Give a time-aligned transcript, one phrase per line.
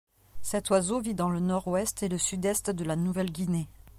[0.41, 3.67] Cet oiseau vit dans le nord-ouest et le sud-est de la Nouvelle-Guinée.